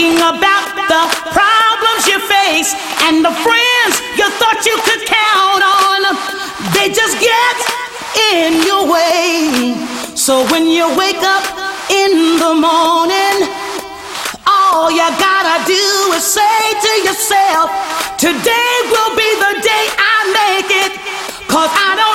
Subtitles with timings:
[0.00, 2.72] thinking about the problems you face
[3.04, 6.00] and the friends you thought you could count on.
[6.72, 7.56] They just get
[8.32, 9.76] in your way.
[10.16, 11.44] So when you wake up
[11.92, 13.44] in the morning,
[14.48, 15.84] all you gotta do
[16.16, 17.68] is say to yourself,
[18.16, 20.92] Today will be the day I make it,
[21.48, 22.09] cause I don't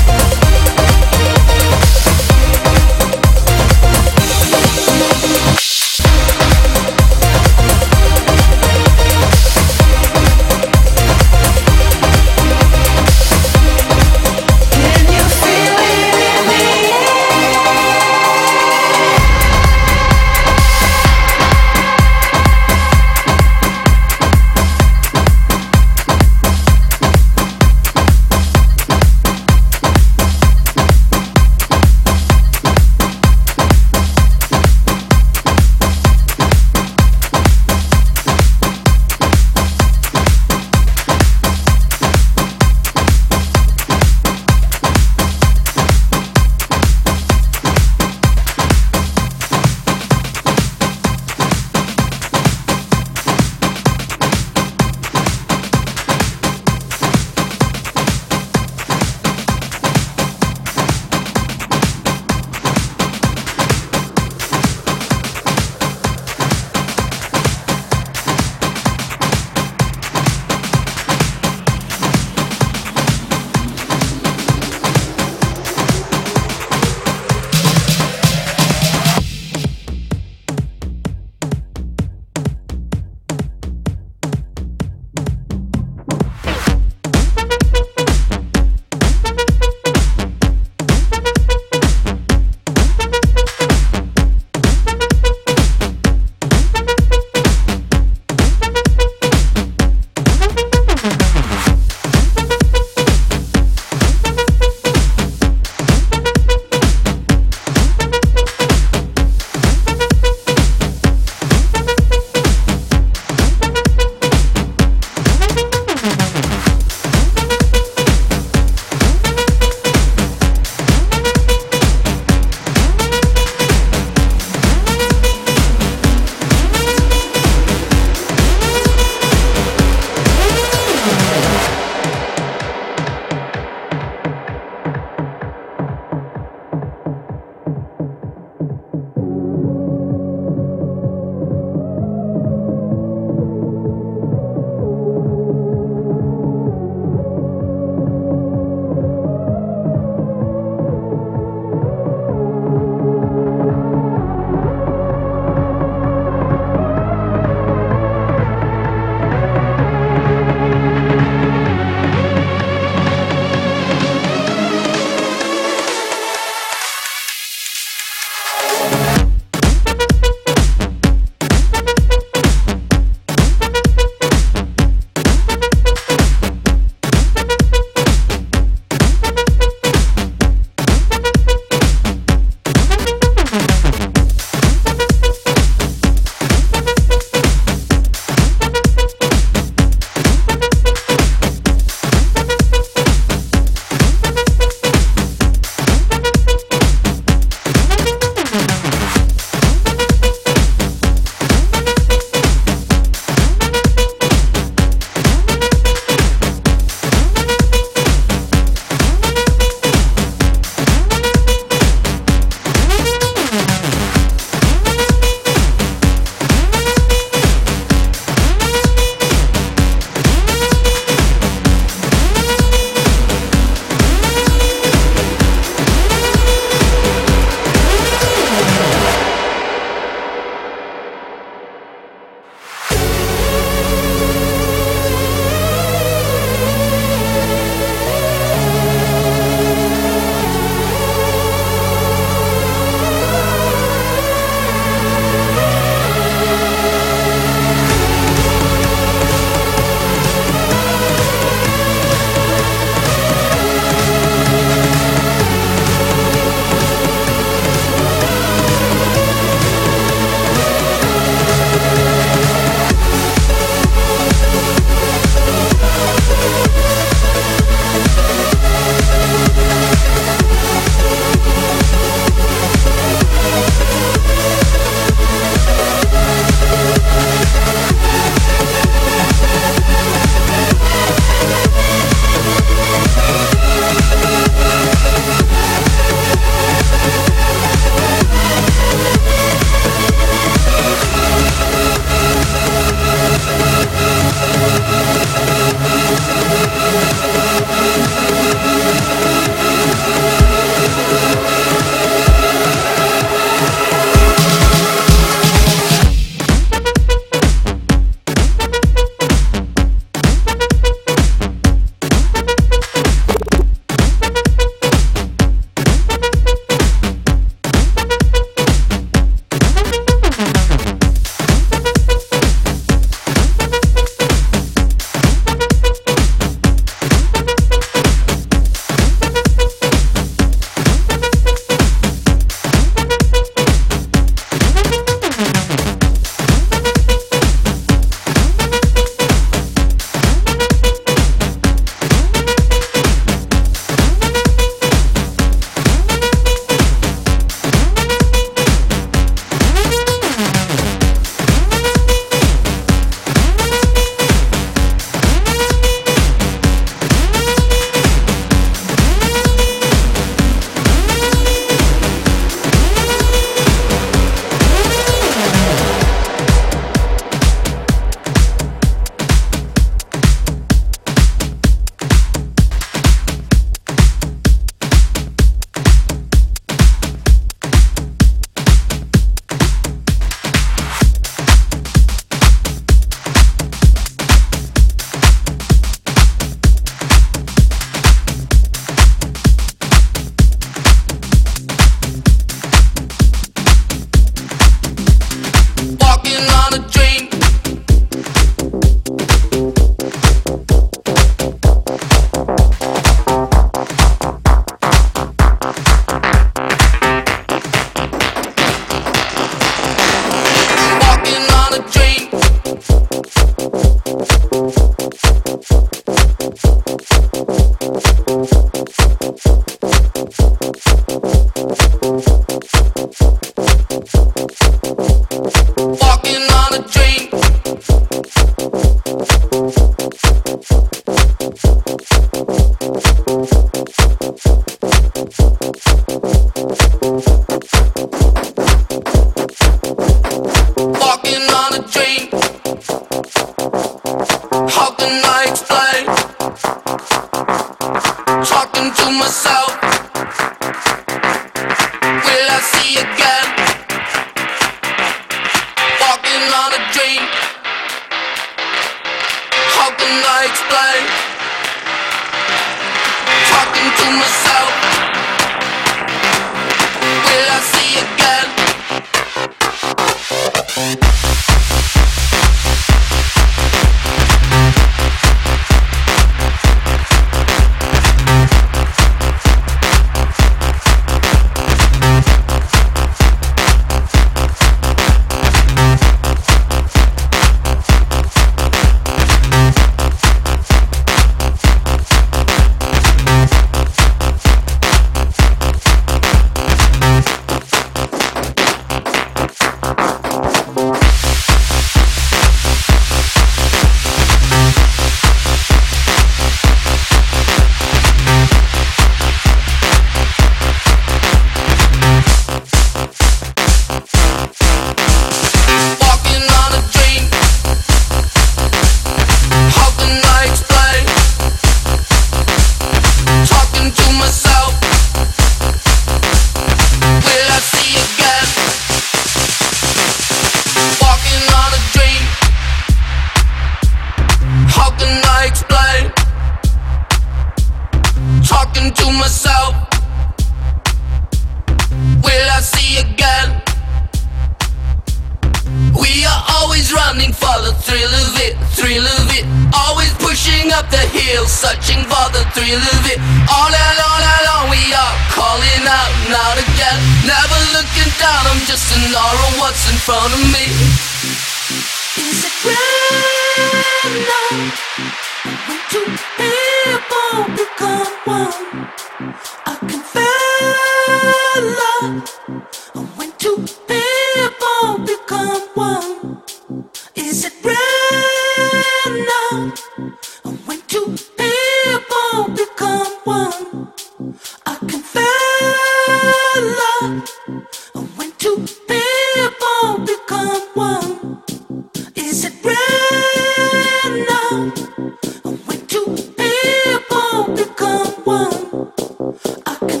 [599.78, 600.00] running